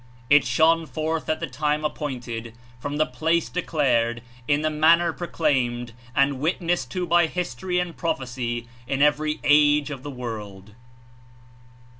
[0.31, 5.91] It shone forth at the time appointed, from the place declared, In the manner proclaimed
[6.15, 10.73] and witnessed to by history and prophecy In every age of the world.